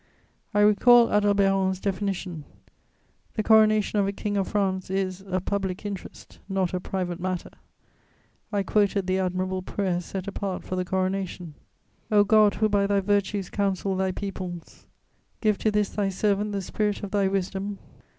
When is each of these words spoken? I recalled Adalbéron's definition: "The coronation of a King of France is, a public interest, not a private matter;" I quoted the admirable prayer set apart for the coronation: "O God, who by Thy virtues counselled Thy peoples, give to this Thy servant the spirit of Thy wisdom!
I 0.51 0.61
recalled 0.61 1.11
Adalbéron's 1.11 1.79
definition: 1.79 2.43
"The 3.35 3.43
coronation 3.43 3.99
of 3.99 4.07
a 4.07 4.11
King 4.11 4.35
of 4.35 4.47
France 4.47 4.89
is, 4.89 5.21
a 5.27 5.39
public 5.39 5.85
interest, 5.85 6.39
not 6.49 6.73
a 6.73 6.79
private 6.79 7.19
matter;" 7.19 7.51
I 8.51 8.63
quoted 8.63 9.05
the 9.05 9.19
admirable 9.19 9.61
prayer 9.61 10.01
set 10.01 10.27
apart 10.27 10.63
for 10.63 10.75
the 10.75 10.85
coronation: 10.85 11.53
"O 12.11 12.23
God, 12.23 12.55
who 12.55 12.67
by 12.67 12.87
Thy 12.87 12.99
virtues 12.99 13.51
counselled 13.51 13.99
Thy 13.99 14.11
peoples, 14.11 14.87
give 15.39 15.59
to 15.59 15.69
this 15.69 15.89
Thy 15.89 16.09
servant 16.09 16.51
the 16.51 16.63
spirit 16.63 17.03
of 17.03 17.11
Thy 17.11 17.27
wisdom! 17.27 17.77